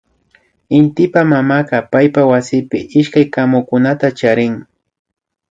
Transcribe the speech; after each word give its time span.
Intipak 0.77 1.25
mamaka 1.33 1.77
paypak 1.91 2.27
wasipi 2.31 2.79
ishkay 2.99 3.25
kamukunata 3.33 4.07
charin 4.19 4.55